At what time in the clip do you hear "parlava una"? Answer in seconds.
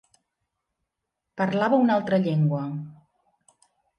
1.41-1.97